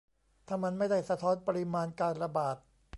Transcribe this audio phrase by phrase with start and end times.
[0.47, 2.55] ถ้ามันไม่ได้สะท้อนปริมาณการระบาด